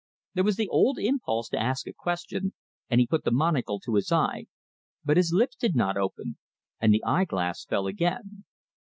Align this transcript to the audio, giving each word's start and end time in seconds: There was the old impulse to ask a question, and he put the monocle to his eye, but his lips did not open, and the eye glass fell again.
There 0.33 0.43
was 0.43 0.55
the 0.55 0.67
old 0.67 0.97
impulse 0.97 1.47
to 1.49 1.59
ask 1.61 1.85
a 1.85 1.93
question, 1.93 2.53
and 2.89 2.99
he 2.99 3.05
put 3.05 3.23
the 3.23 3.29
monocle 3.29 3.79
to 3.81 3.93
his 3.93 4.11
eye, 4.11 4.47
but 5.05 5.15
his 5.15 5.31
lips 5.31 5.55
did 5.55 5.75
not 5.75 5.95
open, 5.95 6.39
and 6.79 6.91
the 6.91 7.03
eye 7.03 7.25
glass 7.25 7.65
fell 7.65 7.85
again. 7.85 8.43